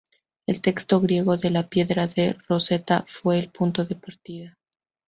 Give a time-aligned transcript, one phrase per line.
[0.47, 4.57] El texto griego de la Piedra de Rosetta fue el punto de partida.